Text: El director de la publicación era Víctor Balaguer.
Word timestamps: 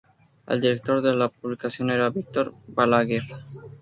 El 0.47 0.59
director 0.61 0.99
de 1.03 1.13
la 1.13 1.29
publicación 1.29 1.91
era 1.91 2.09
Víctor 2.09 2.55
Balaguer. 2.67 3.21